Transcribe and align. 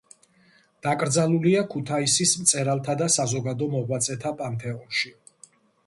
დაკრძალულია 0.87 1.61
ქუთაისის 1.75 2.33
მწერალთა 2.45 2.97
და 3.05 3.13
საზოგადო 3.19 3.71
მოღვაწეთა 3.79 4.37
პანთეონში. 4.45 5.19